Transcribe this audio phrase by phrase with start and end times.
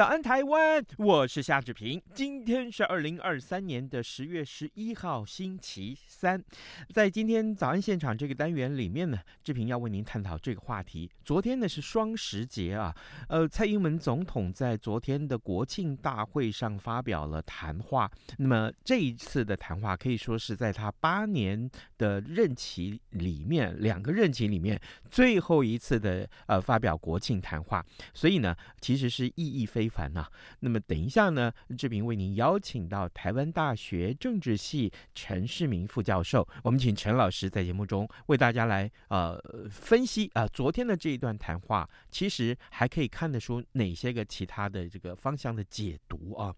[0.00, 0.82] 早安，台湾！
[0.96, 2.00] 我是夏志平。
[2.14, 6.42] 今天是二零二三年的十月十一号，星期三。
[6.88, 11.10] 在今天早安现场这个单元里面呢，志平要为您探讨这个话题。
[11.22, 12.96] 昨天呢是双十节啊，
[13.28, 18.10] 呃，蔡英文总统在昨天的国庆大会上发表了谈话。
[18.38, 27.84] 那么这一次的谈话可以说是在他八年的任期里面，两个任期里面最后一次的呃发表国庆谈话。
[28.14, 29.89] 所以呢，其实是意义非。
[29.90, 30.24] 非凡呐，
[30.60, 39.36] 那么等一下呢，志平为您邀请到台湾大学政治系陈世明副教授，我们请陈老师在节目中为大家来呃
[39.68, 46.54] 分析啊、昨天的这一段谈话，其实还可以看得出哪些个其他的这个方向的解读啊。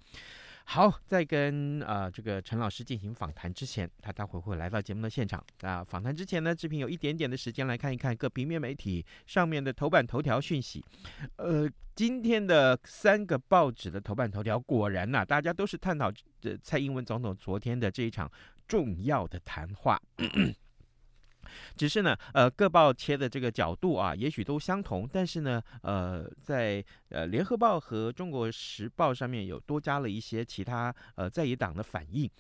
[0.65, 5.85] 好，在跟呃这个陈老师进行访谈之前，他待会会来到节目的现场啊。
[5.85, 10.83] 访谈之前呢，志平有一点点的时间来看一看各平面媒体上面的头版头条讯息。
[11.37, 18.31] 呃，今天的三个报纸的头版头条，果然呐、大家都是探讨这蔡英文总统昨天的这一场
[18.67, 20.01] 重要的谈话。
[21.77, 32.31] 只是呢，呃，各报切的这个角度啊，也许都相同，但是呢，呃，在呃联合报和中国时报上面有多加了一些其他呃在野党的反应。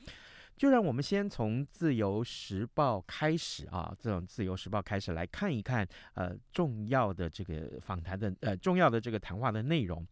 [0.54, 5.84] 就让我们先从自由时报开始啊，这种自由时报开始来看一看
[6.15, 10.06] 呃重要的这个访谈的呃重要的这个谈话的内容。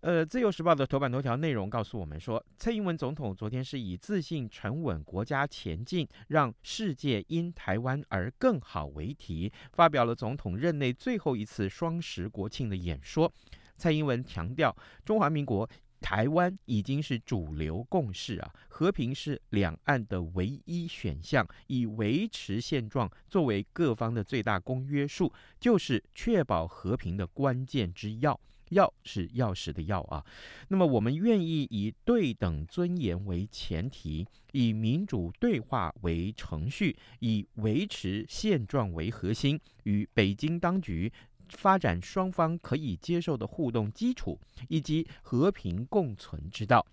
[0.00, 13.32] 呃，《自由时报》的头版头条内容告诉我们说，蔡英文总统昨天是以自信、沉稳、国家前进，让世界因台湾而更好为题，发表了总统任内最后一次双十国庆的演说。
[13.76, 15.68] 蔡英文强调，中华民国
[16.00, 28.38] 台湾已经是主流共识啊，和平是两岸的唯一选项，以维持现状作为各方的最大公约数，就是确保和平的关键之要。
[28.70, 30.24] 钥是钥匙的钥啊，
[30.68, 41.12] 那么我们愿意以对等尊严为前提，以民主对话为程序，以维持现状为核心，与北京当局
[41.50, 44.38] 发展双方可以接受的互动基础，
[44.68, 46.84] 以及和平共存之道。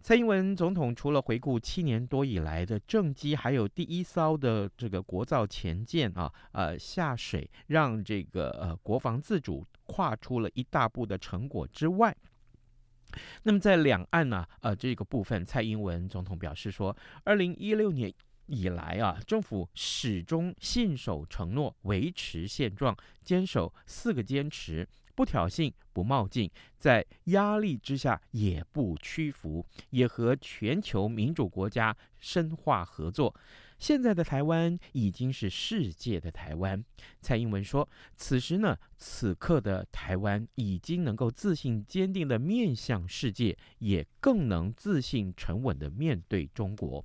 [0.00, 12.16] 蔡英文总统除了回顾七年多以来的政绩，还有第一艘的这个国造前舰啊，呃下水，让这个呃国防自主跨出了一大步的成果之外，
[13.44, 18.12] 那么在两岸呢，呃这个部分，蔡英文总统表示说，二零一六年。
[18.46, 33.34] 以来啊，政府始终信守承诺，维持现状，坚守四个坚持：不挑衅、不冒进，在压力之下也不屈服，也和全球民主国家深化合作。
[33.78, 36.84] 现在的台湾已经是世界的台湾。
[37.20, 47.04] 蔡英文说：“此时呢，此刻的台湾已经能够自信坚定地面向世界，也更能自信沉稳地面对中国。”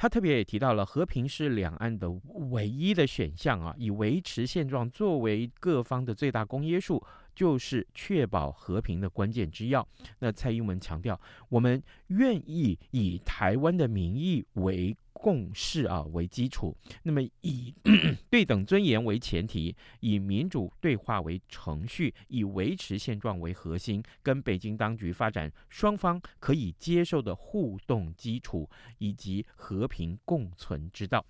[0.00, 2.08] 他特别也提到了和平是两岸的
[2.50, 7.04] 唯一的选项啊，以维持现状作为各方的最大公约数，
[7.34, 9.84] 就是确保和平的关键之要。
[10.20, 14.96] 那蔡英文强调，我们愿意以台湾的名义为。
[15.20, 17.74] 共识啊为基础，那么以
[18.30, 31.24] 对等尊严为前提，以民主对话为程序，以维持现状为核心，跟北京当局发展双方可以接受的互动基础，以及和平共存之道。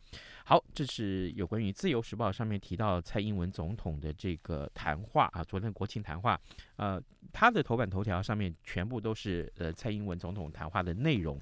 [0.45, 6.41] 好，这是有关于《自由时报》上面提到蔡英文总统的这个谈话啊，昨天国庆谈话，
[6.77, 7.03] 呃，
[7.33, 11.39] 他的头版头条上面全部都是呃蔡英文总统谈话的内容。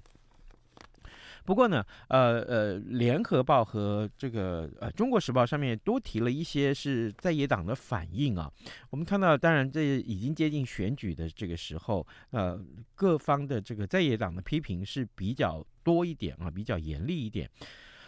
[1.46, 8.50] 不过呢，呃呃，联合报和这个呃中国时报上面多提了一些是在野党的反应啊。
[8.90, 12.60] 我们看到，当然这已经接近选举的这个时候，呃，
[12.96, 17.48] 各方的这个在野党的批评是比较多一点啊，比较严厉一点。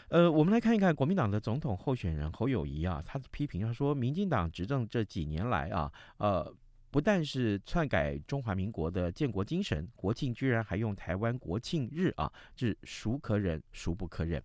[0.09, 6.53] 呃，我们来看一看国民党的总统候选人侯友谊啊，他的批评，他说，民进党执政这几年来啊，呃。
[6.91, 14.43] 不但是篡改中华民国的建国精神，国庆居然还用台湾国庆日啊，这孰可忍孰不可忍？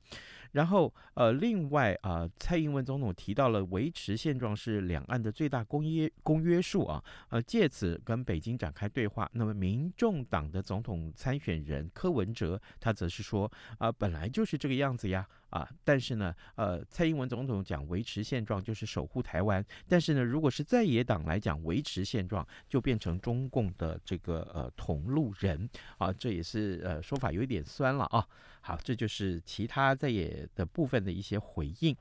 [0.54, 9.30] 然后呃，另外啊、蔡英文总统提到了维持现状是两岸的最大公约公约数啊，呃，借此跟北京展开对话。
[9.34, 15.28] 那么，民众党的总统参选人柯文哲他则是说啊、本来就是这个样子呀。
[15.50, 28.28] 啊，但是呢，呃，蔡英文总统讲维持现状就是守护台湾，但是呢，如果是在野党来讲维持现状，就变成中共的这个呃同路人啊，这也是呃说法有一点酸了啊。
[28.62, 31.96] 好，这就是其他在野的部分的一些回应。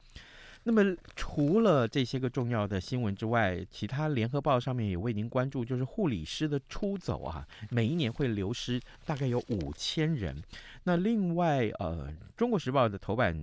[0.64, 10.40] 那么除了这些个重要的新闻之外，其他联合报上面也为您关注，就是护理师的出走啊，每一年会流失大概有五千人。
[10.84, 13.36] 那另外，呃，中国时报的头版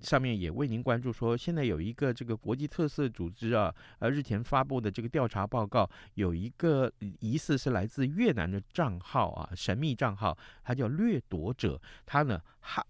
[0.00, 12.84] 上面也为您关注说，现在有一个这个国际特色组织啊，呃，日前发布的这个调查报告，有一个疑似是来自越南的账号啊，神秘账号，它叫掠夺者，它呢哈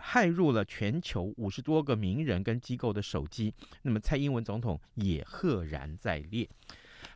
[0.00, 0.20] 还。
[0.20, 6.46] 骇入了全球五十多个名人跟机构的手机，那么蔡英文总统也赫然在列。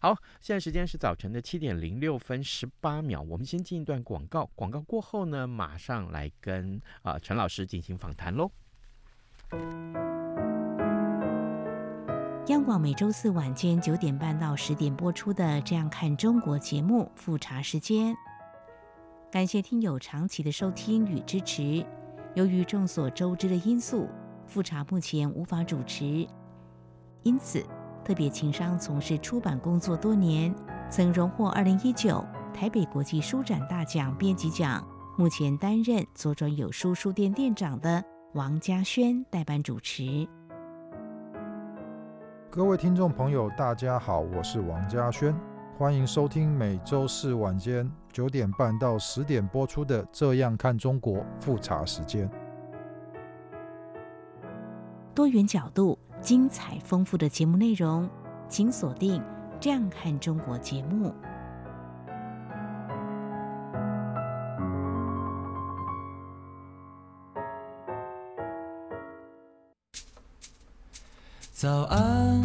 [0.00, 8.50] 好，现在时间是早晨的七点零六分十八秒，我们先进一段广告，广告过后呢，马上来跟啊陈老师进行访谈喽。
[12.46, 18.16] 央广每周四晚间九点半到十点播出的《这样看中国》节目复查时间，
[19.30, 21.84] 感谢听友长期的收听与支持。
[22.34, 24.08] 由于众所周知的因素，
[24.44, 26.26] 富察目前无法主持，
[27.22, 27.64] 因此
[28.04, 30.52] 特别情商从事出版工作多年，
[30.90, 34.84] 曾荣获二零一九台北国际书展大奖编辑奖。
[35.16, 38.02] 目前担任左转有书书店店长的
[38.32, 40.26] 王嘉轩代班主持。
[42.50, 45.32] 各位听众朋友，大家好，我是王嘉轩，
[45.76, 47.90] 欢迎收听每周四晚间。
[48.12, 52.30] 九点半到十点播出的《这样看中国》复查时间，
[55.12, 58.08] 多元角度、精彩丰富的节目内容，
[58.48, 59.20] 请锁定
[59.58, 61.12] 《这样看中国》节目。
[71.50, 72.44] 早安，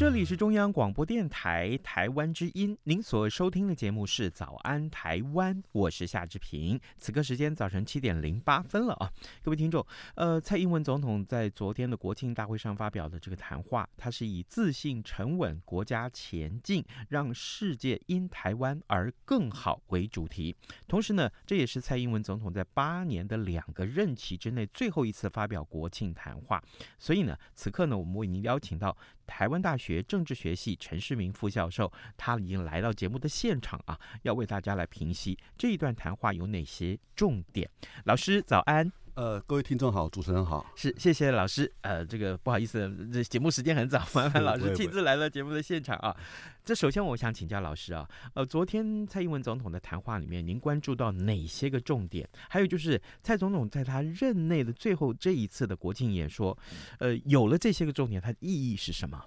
[0.00, 6.80] 这里是中央广播电台台湾之音，您所收听的节目是《早安台湾》，我是夏志平。
[6.96, 9.12] 此刻时间早晨七点零八分了啊，
[9.42, 20.56] 各位听众，呃，蔡英文总统在昨天的国庆大会上发表的这个谈话，他是以自信、沉稳、国家前进，让世界因台湾而更好为主题。
[20.88, 26.64] 同时呢，这也是蔡英文总统在八年的两个任期之内最后一次发表国庆谈话。
[26.98, 28.96] 所以呢，此刻呢，我们为您邀请到。
[29.30, 37.70] 台湾大学政治学系陈世明副教授，他已经来到节目的现场啊，要为大家来评析这一段谈话有哪些重点。
[38.04, 38.90] 老师早安。
[39.20, 41.70] 呃，各位听众好，主持人好，是谢谢老师。
[41.82, 46.16] 呃，这个不好意思，这节目时间很早， 麻烦老师亲自来到节目的现场啊。
[46.64, 52.26] 这首先我想请教老师啊，呃，昨天蔡英文总统的谈话里面，您关注到哪些个重点？
[52.48, 56.56] 还有就是蔡总统在他任内的最后这一次的国庆演说，
[56.98, 59.22] 呃，有了这些个重点，它的意义是什么？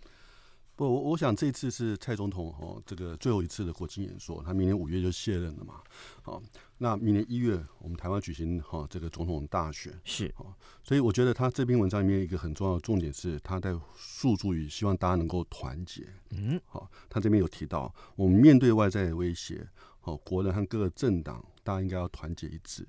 [0.76, 5.82] 不，我我想这次是蔡总统哦，这个最后一次的国庆演说，他明年五月就卸任了嘛。
[6.24, 6.42] 好，
[6.80, 10.34] 那明年一月我们台湾举行哈这个总统大选，是，
[10.82, 16.08] 所以我觉得他这篇文章里面一个很重要的重点是他在诉诸于希望大家能够团结。
[16.32, 19.68] 嗯，好，他这边有提到，我们面对外在的威胁，
[20.00, 22.88] 好，国人和各个政党，大家应该要团结一致。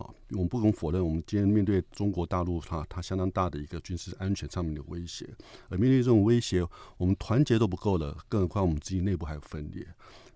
[0.00, 5.28] 啊我们不容否认，我们今天面对中国大陆，它它相当大的一个军事安全上面的威胁。
[5.68, 6.66] 而面对这种威胁，
[6.96, 9.86] 我们团结都不够了，更何况我们自己内部还有分裂。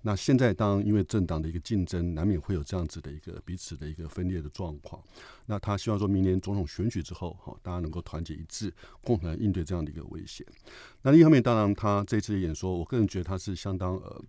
[0.03, 5.03] 那现在，当因为政党的一个竞争，难免会有这样子的一个彼此的一个分裂的状况。
[5.47, 8.71] 那他希望说明年总统选举之后，哈，大家能够团结一致，
[9.03, 10.45] 共同来应对这样的一个威胁。
[11.01, 14.23] 那另一方面，当然他这次的演说，我个人觉得他是相当呃。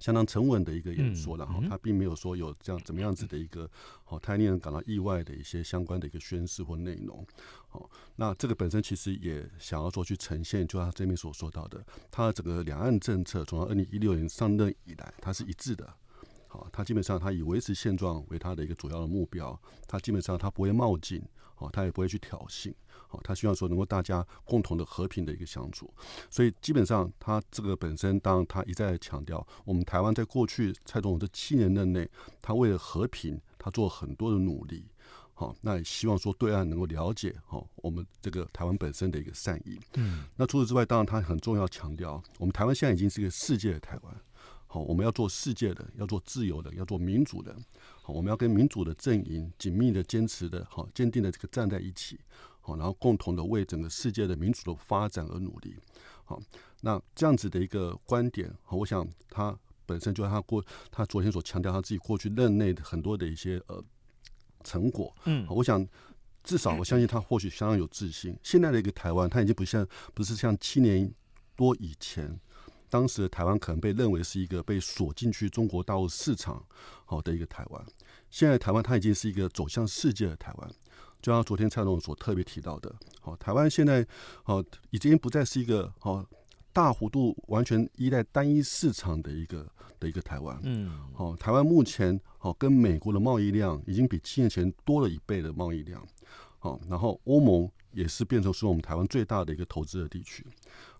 [0.00, 3.70] 相当沉稳的一个演说，然后他并没有说有这样怎么样子的一个
[4.02, 7.24] 好太令人感到意外的一些相关的一个宣示或内容。
[7.68, 15.94] 好，那这个本身其实也想要说去呈现，就他这边所说到的，他的整个两岸政策从二零一六年上任以来，它是一致的。
[16.48, 21.22] 好，他基本上他以维持现状为他的一个主要的目标，他基本上他不会冒进，
[21.54, 22.74] 好，他也不会去挑衅，
[23.12, 25.92] 好，他希望说能够大家共同的和平的一个相处，
[26.30, 32.08] 所以基本上他这个本身，当他一再强调，我们台湾在过去蔡总统这七年任内，
[32.40, 34.86] 他为了和平，他做了很多的努力，
[35.34, 44.14] 好，那也希望说对岸能够了解，好，我们这个台湾本身的一个善意，嗯，那除此之外，当然他很重要强调，我们台湾现在已经是一个世界的台湾。
[44.72, 47.52] 好，我们要做世界的，要做自由的，要做民主的。
[48.02, 52.20] 好，我们要跟民主的阵营紧密的坚持的，好，坚定的这个站在一起。
[52.70, 55.74] 好，然后共同的为整个世界的民主的发展而努力。
[56.24, 56.40] 好，
[56.82, 63.82] 那这样子的一个观点，好，我想他本身就是他过他昨天所强调他自己过去任内的很多的一些呃
[64.62, 65.14] 成果。
[65.24, 65.86] 嗯，我想
[66.44, 68.38] 至少我相信他或许相当有自信。
[68.42, 71.12] 现在的一个台湾，他已经不像不是像七年
[71.56, 72.38] 多以前。
[72.92, 76.60] 当时的台湾可能被认为是一个被锁进去中国大陆市场
[77.04, 77.86] 好的一个台湾，
[78.30, 80.70] 现在台湾它已经是一个走向世界的台湾，
[81.20, 84.06] 就像昨天蔡总所特别提到的，好，台湾现在
[84.42, 86.24] 好已经不再是一个好
[86.72, 89.66] 大幅度完全依赖单一市场的一个
[89.98, 96.06] 的一个台湾，嗯，好，台湾目前好跟美国的贸易量已经比七年前多了一倍的贸易量，
[96.58, 100.46] 好，然后欧盟也是变成是我们台湾最大的一个投资的地区。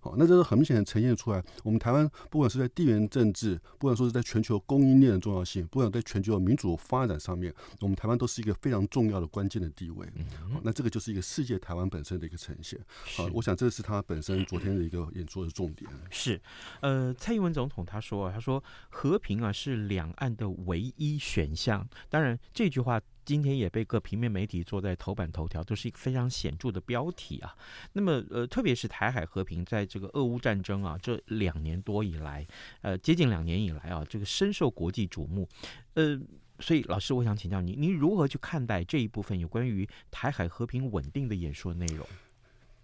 [0.00, 10.06] 好，那这是很明显的呈现出来，我们台湾不管是在地缘政治，不管说是在全球供应链的重要性，不管在全球的民主发展上面，我们台湾都是一个非常重要的关键的地位。
[10.52, 12.80] 好，那这个就是一个世界台湾本身的一个呈现。
[13.16, 15.90] 好，我想这是他本身昨天的一个演说的重点。
[16.10, 16.40] 是，
[16.80, 21.86] 呃，蔡英文总统他说啊，他说和平啊是两岸的唯一选项。
[22.08, 23.00] 当然这句话。
[23.22, 27.54] 今天也被各平面媒体做在头版头条，都是一个非常显著的标题啊。
[27.92, 32.46] 那么，呃，特别是台海和平，在这个俄乌战争啊这两年多以来，
[32.82, 35.48] 呃，接近两年以来啊，这个深受国际瞩目。
[35.94, 36.16] 呃，
[36.60, 42.06] 所以老师，我想请教您，您如何去看待这一部分有关于台海和平稳定的演说内容？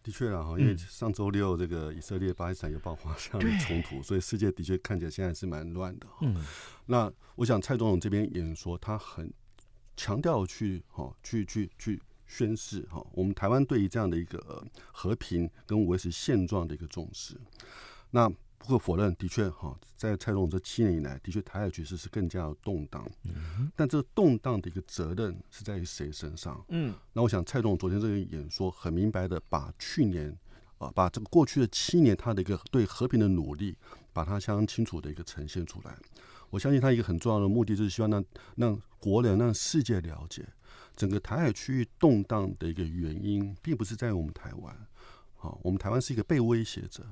[0.03, 6.07] 的确啊，哈，因为上周六这个以色列巴基斯坦又爆发这样的冲突，所以世界的确看起来现在是蛮乱的。
[6.23, 6.45] 嗯，
[6.87, 9.33] 那我想蔡总统这边演说，他很。
[9.99, 17.37] 强调去哈，去去去宣誓哈，我们台湾对于这样的一个和平跟维持现状的一个重视。
[18.11, 18.29] 那
[18.59, 23.07] 不可否认，的确哈，在蔡总统这七年以来，的确台海局势是更加的动荡。
[23.77, 26.65] 但这个动荡的一个责任是在于谁身上？
[26.69, 30.37] 嗯，那我想蔡总统昨天这个演说很明白的把去年
[30.79, 33.77] 啊，把这个过去的七年他的一个对和平的努力，
[34.13, 35.97] 把它相当清楚的一个呈现出来。
[36.51, 38.25] 我相信他一个很重要的目的，就是希望让
[38.57, 40.47] 让国人、让世界了解，
[40.97, 44.75] 整个台海区域动荡的一个原因，并不是在于我们台湾。
[45.35, 47.07] 好，我们台湾是一个被威胁者。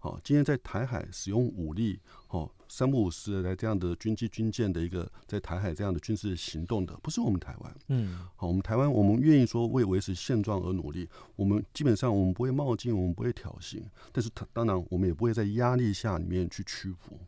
[0.00, 7.76] 好，今天在台海使用武力，好，三不五时来这样的军机、军舰的一个在台海这样的军事行动的，不是我们台湾。
[7.88, 11.08] 嗯，好，我们台湾，我们愿意说为维持现状而努力。
[11.36, 13.82] 我们基本上我们不会冒进，我们不会挑衅，
[14.12, 17.18] 但是当然我们也不会在压力下里面去屈服。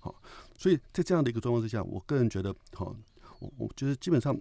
[0.00, 0.14] 好。
[0.58, 2.96] 所以在这样的一个状况之下，我个人觉得，好，
[3.46, 4.36] 我我觉得基本上，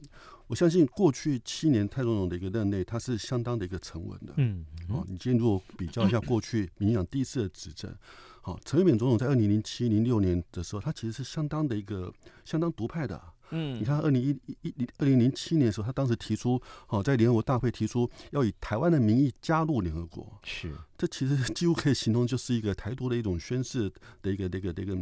[0.47, 4.33] 我相信过去七年蔡总统的一个任内，他是相当的一个沉稳的。
[4.38, 7.93] 嗯，哦，你今天如果比较一下过去民进党第一次的执政，
[8.41, 13.21] 好，陈水扁总统在二零零七、零六年的时候，他其实是相当的一个相当独派的。
[13.57, 14.29] 嗯，你看二零一
[14.62, 20.38] 一零二零零七年的时候，他当时提出，好，在联合国大会提出要以台湾的名义加入联合国。
[20.43, 20.75] 是。
[20.97, 24.97] 这其实几乎可以形容就是一个台独的一种宣誓的一个、那个、那个，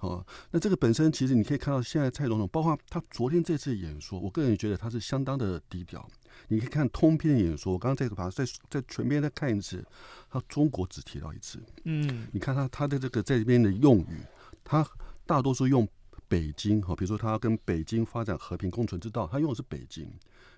[0.00, 6.04] 哦，那这个本身其实你可以看到，现在蔡总统，包括他昨天这次演说，我个人觉得他是相当的低调。
[6.48, 9.84] 你可以看通篇演说，我刚刚再把它再再全篇再看一次，
[10.28, 11.60] 他中国只提到一次。
[11.84, 14.18] 嗯，你看他他的这个在这边的用语，
[14.64, 14.84] 他
[15.24, 15.88] 大多数用
[16.28, 20.04] 北京哈，比如说他跟北京发展和平共存之道，他用的是北京。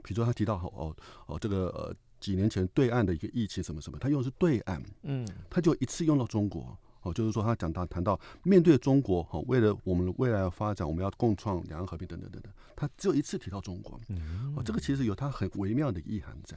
[0.02, 0.96] 比如说他提到哦
[1.26, 1.94] 哦这个呃。
[2.20, 16.56] 几年前对岸的一个疫情什么什么，他用的是对岸，嗯，他就一次用到中国，哦，就是说他讲到谈到面对中国，哈，为了我们的未来的发展，我们要共创两岸和平等等等等，他只有一次提到中国，嗯，哦，这个其实有他很微妙的意涵在，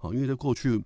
[0.00, 0.84] 哦，因为在过去。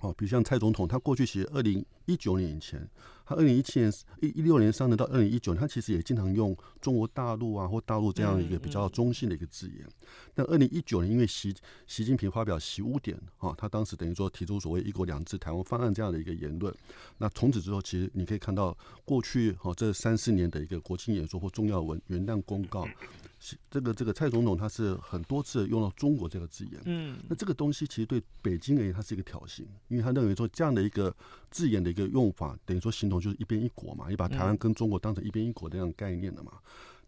[0.00, 2.88] 哦，比如像蔡总统，他过去其实二零一九年以前，
[3.28, 3.92] 他二零一七年
[4.22, 9.86] 一一六年上任到二零一九年，他其实也经常用中国大陆啊或大陆这样一个比较中性的一个字眼。
[10.34, 11.54] 但二零一九年，因为习
[11.86, 16.74] 习近平发表习五点，啊，他当时等于说提出所谓“一国两制”台湾方案这样的一个言论。
[17.18, 22.88] 那从此之后，其实你可以看到过去哈这三四年的一个国庆演说或重要文元旦公告。
[23.70, 31.14] 这个这个蔡总统他是很多次用到中国这个字眼，嗯，那这个东西其实对北京而言，它是一个挑衅，因为他认为说这样的一个
[31.50, 36.52] 字眼的一个用法，等于说形同就是一边一国嘛，你把台湾跟中国当成一边一国这样概念的嘛。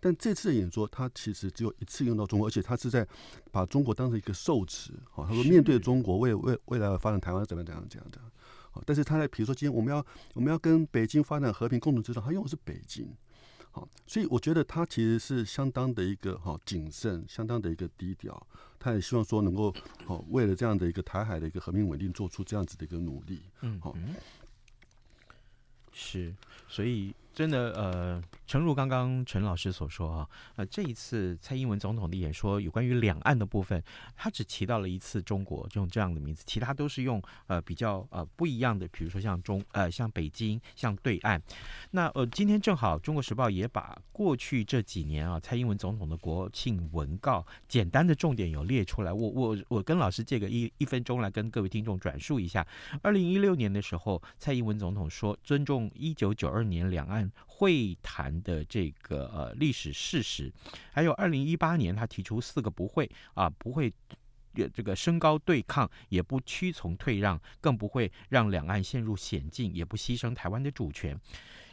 [0.03, 3.07] 但这次的演说，他其实只有一次用到中国，而且他是在
[3.51, 4.95] 把中国当成一个受词。
[5.11, 8.31] 好，他说面对中国未未未来的发展，台湾怎么样怎样怎样怎样。
[8.71, 13.07] 好，但是他在比如说今天我们要我们要跟北京发展和平共同之道，他用的是北京。
[13.71, 18.47] 好，所以我觉得他其实是相当的一个哈谨慎，相当的一个低调。
[18.79, 19.75] 他也希望说能够
[20.07, 23.41] 好为了这样的一个台海的一个和平稳定，做出这样子的一个努力。
[23.61, 23.97] 嗯，好，
[25.93, 26.35] 是，
[26.69, 27.15] 所以。
[27.41, 33.83] 真的，呃，诚如刚刚陈老师所说啊，呃，这一次蔡英文总统的演说有关于两岸的部分，
[34.15, 41.41] 他只提到了一次中国，就用这样的名字，其他都是用呃比较呃不一样的，比如说像中呃像北京，像对岸。
[41.93, 52.67] 那呃今天正好《中国时报》也把过去这几年啊蔡英文总统的国庆文告简单的重点有列出来，我我我跟老师借个一一分钟来跟各位听众转述一下。
[53.01, 57.30] 二零一六年的时候，蔡英文总统说尊重一九九二年两岸。
[57.47, 60.53] 会谈的这个呃历史事实，
[60.93, 63.93] 还有二零一八年他提出四个不会啊，不会
[64.75, 71.19] 这个升高对抗，也不屈从退让，更不会让两岸陷入险境，也不牺牲台湾的主权。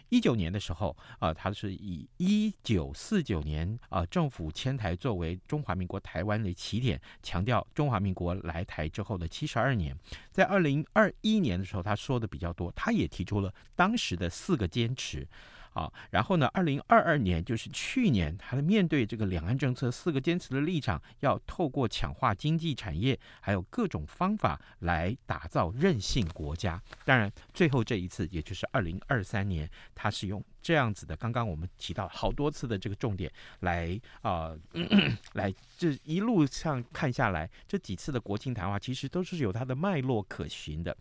[0.10, 9.98] 一九年的时候啊，他是以一九四九年啊政府迁台作为中华民国台湾的起点，强调中华民国来台之后的七十二年。
[10.32, 15.28] 在二零二一年的时候，他说的比较多，他也提出了当时的四个坚持。
[15.78, 26.82] 啊，然后呢，二零二二年就是去年，他面对这个两岸政策四个坚持的立场，要透过强化经济产业，还有各种方法来打造韧性国家。
[27.06, 34.56] 当然，最后这一次，也就是二零二三年，他是用这样子的，刚刚我们提到好多次的这个重点来啊、
[35.34, 40.98] 来这一路上看下来，这几次的国庆谈话其实都是有它的脉络可循的。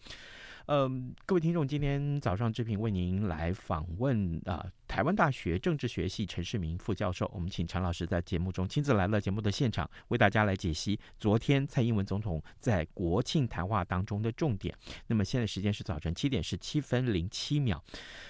[0.69, 7.31] 嗯，各位听众，今天早上志平为您来访问啊、台湾大学政治学系陈世明副教授。
[7.33, 14.77] 我们请陈老师在节目中亲自来到节目的现场，为大家来解析昨天蔡英文总统在国庆谈话当中的重点。
[15.07, 17.81] 那么现在时间是早晨七点十七分零七秒，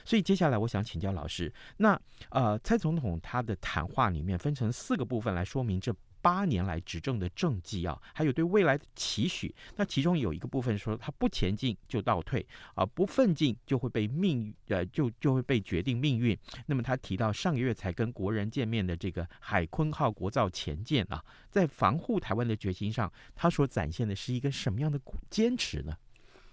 [0.05, 5.91] 所以接下来我想请教老师，那呃，蔡总统他的谈话里面分成四个部分来说明这。
[6.21, 9.55] 八年来执政的政绩啊，还有对未来的期许。
[9.77, 16.37] 那其中有一个部分说，他不前进就倒退啊，不奋进就会被命呃，就就会被决定命运。
[16.67, 25.01] 那么他提到上个月才跟国人见面的这个海鲲号国造前舰啊，在防护台湾的决心上，他所展现的是一个什么样的
[25.31, 25.97] 坚持呢？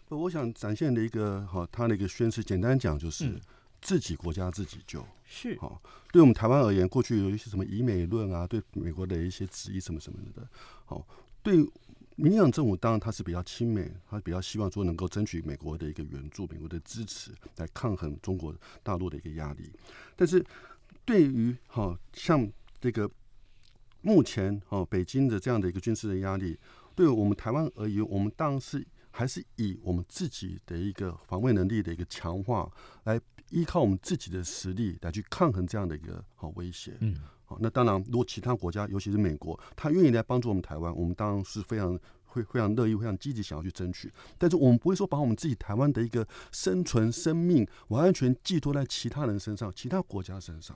[0.10, 3.26] 我想展现的一个好，他的一个宣誓，简单讲就是。
[3.28, 3.39] 嗯
[3.84, 5.06] 自己国家自己救。
[5.24, 5.56] 是。
[5.60, 5.80] 好，
[6.12, 10.48] 对我们台湾而言，过去有一些什么以美论啊，对美国的一些旨意什么什么的，
[10.86, 11.06] 好，
[11.43, 11.58] 对
[12.15, 19.72] 民进党政府当然他是比较亲美，他比较希望说能够争取美国的一个援助、美国的支持来抗衡中国大陆的一个压力。
[20.15, 20.43] 但是
[21.04, 22.48] 对于哈像
[22.80, 23.10] 这个
[24.02, 26.58] 目前哈北京的这样的一个军事的压力，
[26.93, 32.69] 对我们台湾而言，我们当然是还是以我们自己的一个防卫能力的一个强化
[33.06, 33.17] 来。
[33.49, 44.12] 依靠我们自己的实力来去抗衡这样的一个好威胁，嗯，好，那当然，如果其他国家，尤其是美国，他愿意来帮助我们台湾，我们当然是非常会非常乐意、非常积极想要去争取。
[44.39, 50.76] 但是我们不会说把我们自己台湾的一个生存、生命完全寄托在其他人身上、其他国家身上。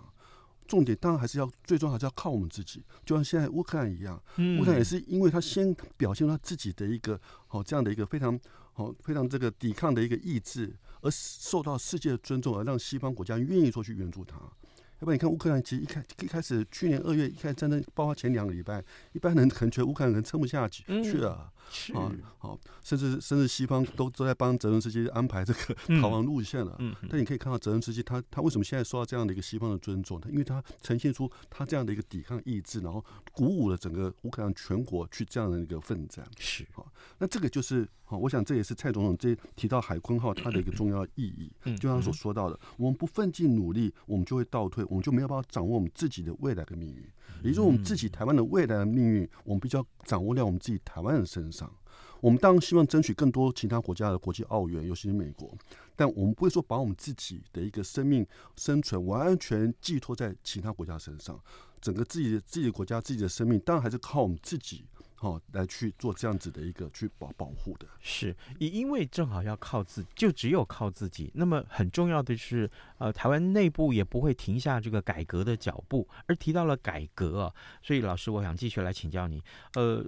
[0.67, 4.21] 重点当然还是要最终还是要靠我们自己，就像现在乌克兰一样，
[4.59, 8.39] 乌克兰也是因为他先表现他自己的一个好这样的一个非常
[8.73, 10.75] 好、非常这个抵抗的一个意志。
[11.01, 14.35] 而受到世界的尊重，而让西方国家愿意说去援助他。
[14.35, 21.53] 要不然你看乌克兰，其实一开一开始去年二月一开始战争爆发前两个礼拜，一般人可能觉得乌克兰人撑不下去去了。
[21.93, 26.75] 啊，好，甚至甚至西方都都在帮泽伦斯基安排这个逃亡路线了。
[26.79, 30.19] 嗯，但你可以看到泽伦斯基他他为什么现在受到这样的一个西方的尊重？
[30.19, 36.25] 他因为他呈现出他这样的一个抵抗意志，然后鼓舞了整个乌克兰全国去这样的一个奋战。
[36.37, 41.51] 是，好，那这个就是好，我想这也是蔡总统这提到海鲲号它的一个重要意义。
[41.77, 47.03] 就像他所说到的，我们不奋进努力，我们就会倒退，我们就没有办法掌握我们自己的未来的命运。
[47.43, 51.71] 也就是说，我们自己台湾的未来的命运，我们必须要掌握在我们自己台湾人身上。
[52.19, 55.55] 我们当然希望争取更多其他国家的国际奥援，尤其是美国。
[55.95, 61.39] 但我们不会说把我们自己的一个生命生存完全寄托在其他国家身上。
[61.79, 64.85] 整个自己的自己的国家自己的生命，当然还是靠我们自己
[65.19, 67.87] 哦来去做这样子的一个去保保护的。
[67.99, 71.31] 是，也因为正好要靠自，就只有靠自己。
[71.33, 76.07] 那么很重要的是，呃，台湾内部也不会停下这个改革的脚步。
[76.27, 79.41] 而提到了改革啊，所以老师，我想继续来请教你。
[79.73, 80.05] 呃，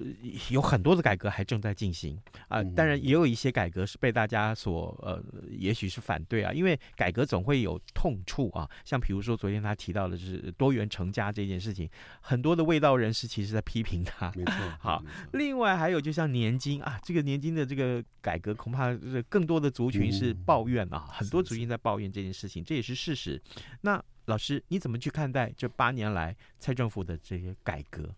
[0.49, 2.15] 有很多的改革还正在进行
[2.47, 8.69] 啊，呃，当然也有一些改革是被大家所呃，也许是反对啊，因为改革总会有痛处啊。
[8.85, 11.89] 像比如说昨天他提到的就是多元成家这件事情，
[12.21, 14.31] 很多的卫道人士其实在批评他。
[14.35, 14.53] 没错。
[14.79, 14.98] 好，
[15.33, 23.41] 另外还有就像年金啊，这个年金的这个改革，恐怕是更多的族群是抱怨啊，很多族群在抱怨这件事情，这也是事实。
[23.81, 28.13] 那老师，你怎么去看待这八年来蔡政府的这些改革？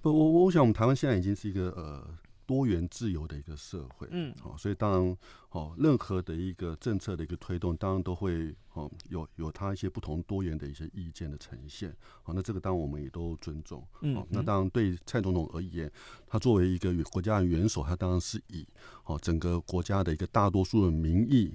[0.00, 2.08] 不，我我想我们台湾现在已经是一个呃
[2.46, 5.16] 多元自由的一个社会，嗯，好，所以当然，
[5.50, 15.90] 哦，任何的一个政策的一个推动，当然都会哦有有它一些不同多元的一些意见的呈现，好，那这个当然我们也都尊重，嗯，那当然对蔡总统而言，
[16.26, 18.66] 他作为一个国家元首，他当然是以
[19.04, 21.54] 哦整个国家的一个大多数的民意。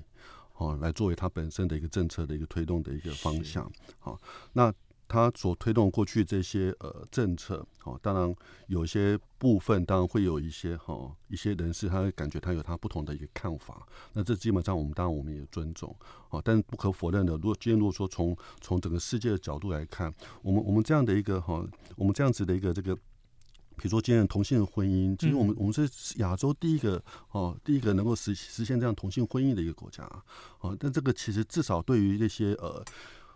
[0.57, 3.67] 哦，来作为他本身的一个政策的一个推动的一个方向。
[3.97, 4.15] 好，
[4.53, 4.71] 那
[5.11, 8.33] 他所推动过去这些呃政策，哦，当然
[8.67, 13.85] 有些部分当然会有一些哈、哦、一些人士，他会感觉他有他不同的一个看法。
[14.13, 15.93] 那这基本上我们当然我们也尊重。
[16.29, 22.97] 哦，但是不可否认的，如果今天如果说从从整个世界的角度来看，我们我们这样的一个哈、哦，我们这样子的一个这个。
[23.77, 30.23] 比如说，今天的同性婚姻，其实我们我们是亚洲第一个哦，第一个能够实实现这样同性婚姻的一个国家啊，
[30.59, 32.83] 哦，但这个其实至少对于那些呃。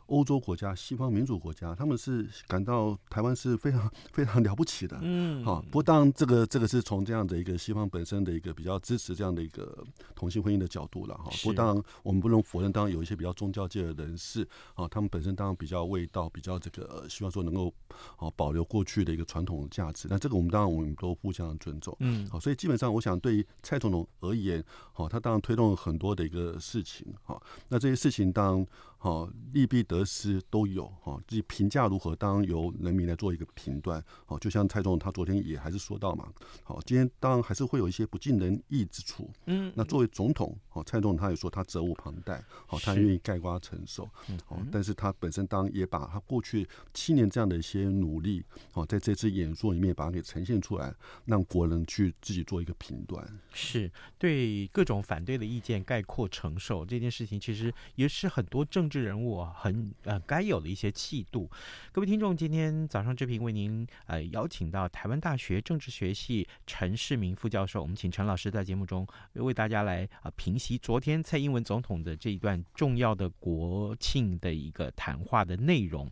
[0.07, 5.61] 欧洲国家、西方民主国家，他们是感到台湾是非常 非常 了不起的，嗯，好。
[5.63, 9.83] 不过当然，这个这个是从这样的一个西方本身的一个比较支持这样的一个
[10.15, 11.29] 同性婚姻的角度了哈。
[11.41, 17.73] 不过当然，我们不能否认，当然有一些比较宗教界的人士啊，他们本身当然比较味道，比较这个希望说能够
[18.17, 20.07] 啊保留过去的一个传统的价值。
[20.09, 22.39] 那这个我们当然我们都互相尊重，嗯，好。
[22.39, 24.63] 所以基本上，我想对于蔡总统而言，
[24.93, 27.41] 好，他当然推动了很多的一个事情，好。
[27.69, 28.67] 那这些事情当然。
[28.97, 34.03] 好，利弊得失都有哈，自己评价如何，当然由人民来做一个评断。
[34.25, 36.27] 好，就像蔡总统他昨天也还是说到嘛，
[36.63, 39.29] 好，今天当然还是会有一些不尽人意之处。
[39.45, 44.09] 嗯，那作为总统，好，蔡总统他也说他责无旁贷，好，他愿意概括承受。
[44.29, 50.93] 嗯好，但是他本身当然也把他过去七年这样的一些努力，好，在这次演说里面把它给呈现出来，
[51.25, 53.25] 让国人去自己做一个评断。
[53.53, 59.05] 是对各种反对的意见概括承受这件事情，其实也是很多政政治。
[59.05, 61.47] 人物很呃该有的一些气度。
[61.91, 76.09] 各位听众，今天早上这频为您呃邀请到台湾大学政治学系陈世明副教授，我们请陈老师在节目中为大家来啊评析昨天蔡英文总统的这一段重要的国庆的一个谈话的内容。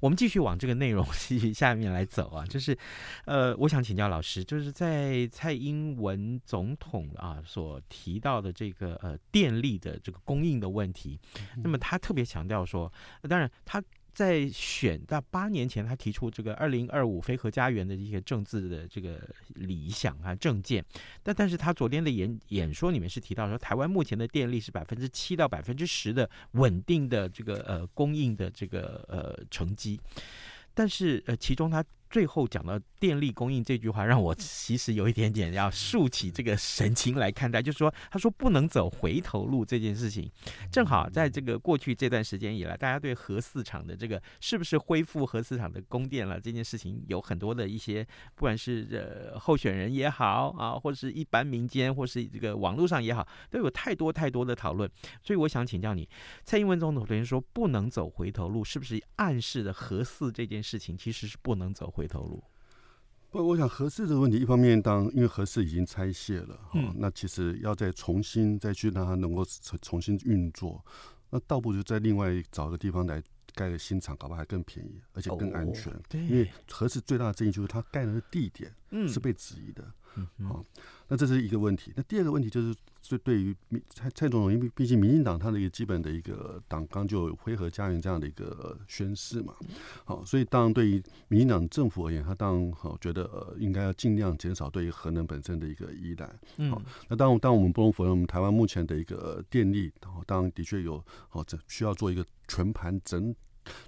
[0.00, 1.06] 我们继续往这个内容
[1.52, 2.76] 下面来走啊，就是
[3.26, 11.20] 呃，我想请教老师，就是在蔡英文总统啊所提到的这个呃电力的这个供应的问题，
[11.62, 12.24] 那么他特别。
[12.30, 12.92] 强调说，
[13.28, 13.82] 当然他
[14.14, 19.20] 在选到八年前，他提出这个二零二五非核家园的一些政治的这个
[19.54, 20.84] 理想啊政见，
[21.22, 30.00] 但但是他昨天的演演说里面是提到说，台湾目前的电力是百分之七到百分之十的稳定的这个呃供应的这个呃成绩，
[30.74, 31.84] 但是呃其中他。
[32.10, 40.28] 最后讲到电力供应这句话，让我其实有一点点要竖起这个神经来看待，就是说，他说不能走回头路这件事情，
[40.72, 54.90] 正好在这个过去这段时间以来，大家对核四厂的这个是不是恢复核四厂的供电了这件事情，有很多的一些，不管是呃候选人也好啊，或者是一般民间，或是这个网络上也好，都有太多太多的讨论。
[55.22, 56.08] 所以我想请教你，
[56.44, 62.42] 蔡英文总统昨天说不能走回头路，是不是暗示的核四这件事情其实是不能走回头路？
[63.30, 70.84] 不，我想合适这个问题，一方面当因为合适已经拆卸了，哈、嗯，那其实要再重新再去让它能够重重新运作，
[71.30, 73.22] 那倒不如在另外找个地方来
[73.54, 75.92] 盖个新厂，搞不好还更便宜，而且更安全。
[75.92, 78.74] 哦、对，因为合适最大的争议就是它盖的地点
[79.08, 79.84] 是被质疑的，
[80.16, 80.64] 嗯，好，
[81.08, 81.92] 那这是一个问题。
[81.96, 82.74] 那第二个问题就是。
[83.02, 83.56] 所以，对于
[83.88, 89.54] 蔡蔡总统，因为毕竟民进党他的一个基本的一个党纲就有“非核家园”这样的一个宣誓嘛，
[90.04, 96.26] 好，所以当然对于民进党政府而言，他当然好觉得呃应该要尽量减少对于核能本身的一个依赖。
[96.68, 99.90] 好，那当然，当我们不能否认，我们台湾目前的一个电力，
[100.26, 103.34] 当然的确有好这需要做一个全盘整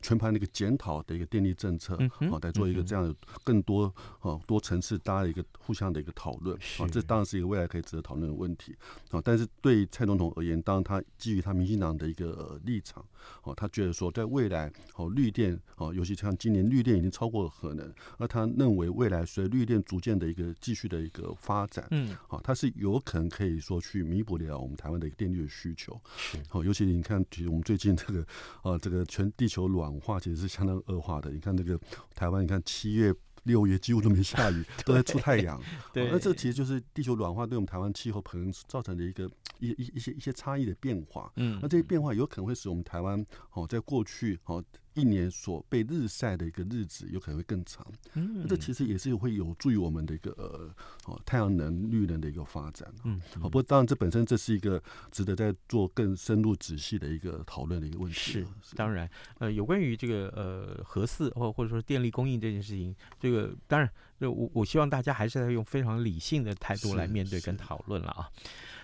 [0.00, 1.98] 全盘的一个检讨的一个电力政策，
[2.30, 8.76] 好，来做一个这样更多啊多层次大家的一个互相的一个讨论，啊，这当然是一个未来可以值得讨论的问题，
[9.10, 13.04] 啊，但是对蔡总统而言，当然他基于他民进党的一个立场，
[13.42, 26.00] 哦，他觉得说在未来，哦，绿电，哦，尤其像今年绿电已经超过了核能，而他认为未来随绿电逐渐的一个继续的一个发展，嗯，好，它是有可能可以说去弥补了我们台湾的一个电力的需求，
[26.48, 28.26] 好，尤其你看，其实我们最近这个，
[28.62, 31.30] 啊，这个全地球暖化其实是相当恶化的。
[31.30, 31.78] 你看那个
[32.14, 35.60] 台湾，你看七月、六月几乎都没下雨， 都在出太阳。
[35.92, 41.32] 对，那这其实就是地球暖化对我们台湾气候可能造成的一个一一一些一些差异的变化。
[41.36, 44.62] 嗯，那这些变化有可能会使我们台湾哦，在过去哦。
[44.94, 50.74] 一年所被日晒的一个日子有可能会更长，嗯，这其实也是会有助于我们的一个呃
[51.06, 58.14] 哦太阳能绿能的一个发展，嗯，好，不过当然这本身这是一个值得在做更深入仔细的一个讨论的一个问题。
[58.14, 68.28] 是，当然，呃，有关于这个呃核四或或者说电力供应这件事情，这个当然，我我希望大家还是要用非常理性的态度来面对跟讨论了啊。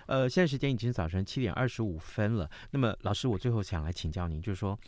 [0.08, 2.50] 呃，现在时间已经早晨七点二十五分了。
[2.70, 4.78] 那么，老师，我最后想来请教您，就是说，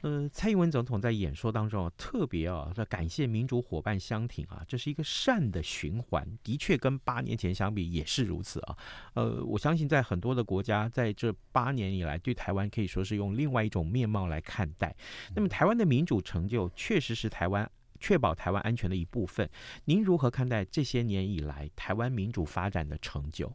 [0.00, 8.76] 呃，蔡英文总统在演说当中啊，特别啊，在感谢民主伙伴相挺啊，这是一个善的循环，的确跟八年前相比也是如此啊。
[9.12, 14.96] 呃，我相信在很多的国家，在这八年以来，对台湾可以说是用另外一种面貌来看待。
[15.36, 19.46] 那么，台湾的民主成就确实是台湾确保台湾安全的一部分。
[19.84, 23.52] 您如何看待这些年以来台湾民主发展的成就？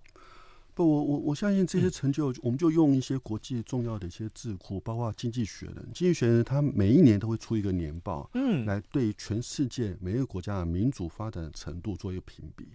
[0.75, 5.75] 不，我我我相信这些成就，我们就用一些国际重要的一些智库，包括《经济学人》。
[5.93, 12.67] 《经济学人》他每一年都会出一个年报，嗯，来对全世界每一个国家的民主发展程度做一个评比。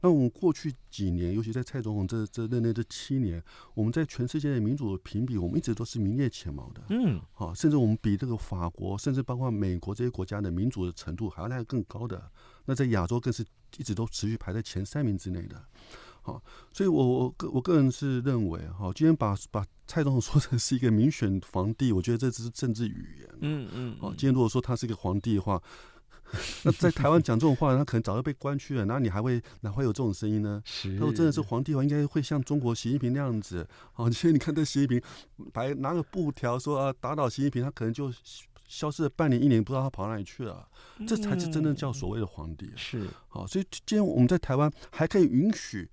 [0.00, 3.40] 那我们过去几年，尤其在蔡总统这这任内这七年，
[3.74, 12.30] 我们在全世界的民主的评比，我们一直都是名列前茅的，嗯，好，甚至我们比这个法国，甚至包括美国这些国家的民主的程度还要来更高的。
[12.64, 13.46] 那在亚洲更是
[13.78, 15.64] 一直都持续排在前三名之内的。
[16.24, 23.28] 好，所以我我个我个人是认为，哈，今天把把蔡总统说成是一个民选皇帝，我觉得这只是政治语言。
[23.42, 23.96] 嗯嗯。
[24.00, 25.62] 好，今天如果说他是一个皇帝的话，
[26.64, 28.86] 那在台湾讲这种话，他可能早就被关去了。
[28.86, 30.62] 那你还会哪会有这种声音呢？
[30.64, 30.96] 是。
[30.96, 33.68] 如果真的是皇帝的话，应该会像中国习近平那样子。
[33.92, 35.02] 好， 今天你看这习近平，
[35.52, 38.10] 白拿个布条说啊，打倒习近平，他可能就
[38.66, 40.66] 消失了半年一年，不知道他跑哪里去了。
[41.06, 42.72] 这才是真正叫所谓的皇帝。
[42.74, 43.06] 是。
[43.28, 45.90] 好，所以今天我们在台湾还可以允许。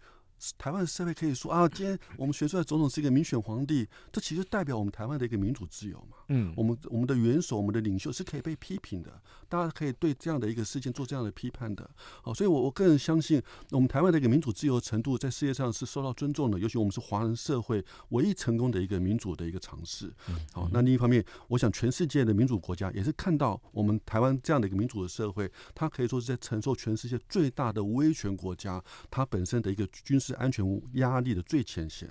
[0.58, 6.17] 台湾的社会可以说啊，今天我们选出来总统是一个民选皇帝，这其实代表我们台湾的一个民主自由嘛。
[6.30, 11.89] 嗯，我们我们的元首、我们的领袖是可以被批评的，大家可以对这样的一个事件做这样的批判的。
[12.23, 20.12] 好，所以我我个人相信，我们台湾的一个民主自由程度在世界上是受到尊重的，尤其我们是华人社会唯一成功的一个民主的一个尝试。
[20.54, 30.31] 好，那另一方面，我想全世界的民主国家也是看到我们台湾这样的一个民主的社会，它可以说是在承受全世界最大的威权国家它本身的一个军事。
[30.36, 32.10] 安全压力的最前线，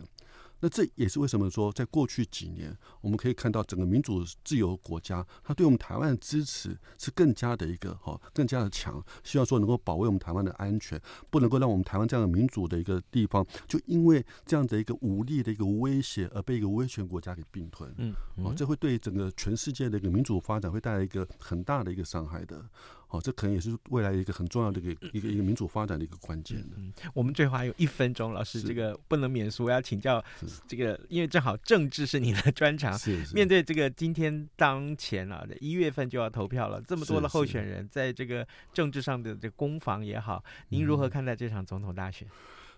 [0.61, 9.03] 那这也是为什么说，在过去几年，我们可以看到整个民主自由国家，它对我们台湾的支持是更加的一个哈，更加的强。
[9.25, 17.91] 希望说能够保卫我们台湾的安全，不能够让我们台湾这样的民主的一个地方，就因为这样的一个武力的一个威胁而被一个威权国家给并吞。
[17.97, 22.63] 嗯，哦，这会对整个全世界的一个民主发展会带来一个很大的一个伤害的。
[23.11, 26.77] 哦，这可能也是未来一个很重要的一个一个一个民主发展的一个关键的。
[26.77, 30.25] 嗯，我们最后还有一分钟，老师这个不能免俗，我要请教
[30.69, 32.97] 这个，因为正好政治是你的专长。
[33.35, 42.29] 面对这个今天当前啊，一月份就要投票了，这么多的候选人，在这个政治上的这个攻防也好，您如何看待这场总统大选？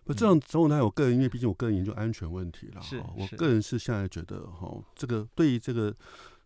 [0.05, 5.95] 不，这样总统大选，我个人因为毕竟我个人研究安全问题了，是我个人是现在觉得哈，这个对于这个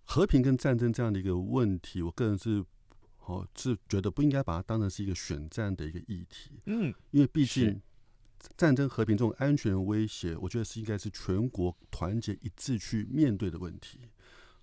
[0.04, 2.64] 和平跟战争这样的一个问题，我个人是。
[3.26, 7.80] 哦，是觉得不应该把它当成是一个选战的一个议题，嗯，因为毕竟
[8.56, 13.98] 战争和平这种安全威胁，我觉得是应该是全国团结一致去面对的问题。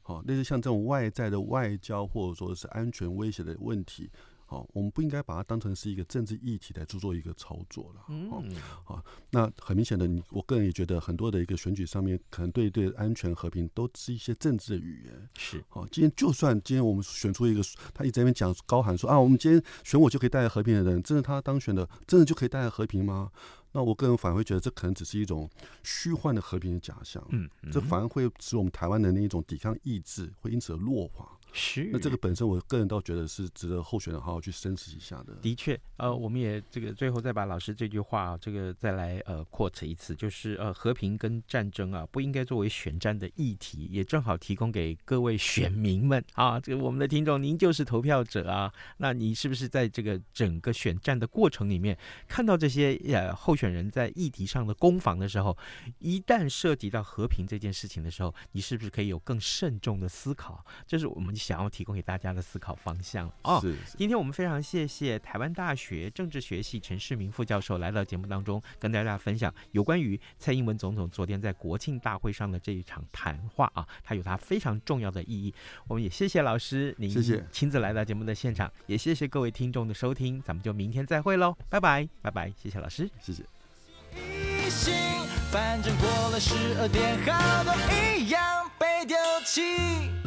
[0.02, 4.10] 好，类似像这种外在的外交或者说是安全威胁的问题。
[4.54, 8.06] 好，我们不应该把它当成是一个政治议题来做做一个操作了。
[8.10, 8.30] 嗯，
[8.84, 15.30] 好，那很明显的，你我个人也觉得很多的一个选举上面，可能对对安全和平都是一些政治的语言。
[15.36, 17.64] 是，好，今天就算今天我们选出一个，
[17.96, 23.32] 他一直在那边讲高喊说啊，我们今天选我就可以带来和平的人，真的他当选的，真的就可以带来和平吗？
[23.72, 25.50] 那我个人反而会觉得，这可能只是一种
[25.82, 27.26] 虚幻的和平的假象。
[27.30, 31.40] 嗯，这反而会使我们台湾的那一种抵抗意志会因此而弱化。
[31.54, 31.90] 是。
[31.94, 35.34] 那这个本身，我个人倒觉得是值得候选人好好去深思一下的。
[35.42, 55.56] 的确，呃，我们也这个最后再把老师这句话，这个再来呃 quote 一次，就是呃，和平跟战争啊，不应该作为选战的议题，也正好提供给各位选民们啊，这个我们的听众，您就是投票者啊，那你是不是在这个整个选战的过程里面，看到这些呃候选人在议题上的攻防的时候，
[56.00, 60.66] 一旦涉及到和平这件事情的时候，你是不是可以有更慎重的思考？
[60.88, 63.60] 这是我们想要提供给大家的思考方向哦。
[63.62, 63.98] 是，是。
[63.98, 75.54] 今天我们非常谢谢台湾大学政治学系陈世明副教授来到节目当中，跟大家分享有关于蔡英文总统昨天在国庆大会上的这一场谈话啊，它有它非常重要的意义。
[75.88, 83.44] 我们也谢谢老师，您谢谢亲自来到节目的现场，也谢谢各位听众的收听，咱们就明天再会喽，拜拜，拜拜，谢谢老师，谢谢。
[85.52, 87.74] 反正过了十二点，好多
[88.18, 88.42] 一样
[88.80, 90.23] 被丢弃。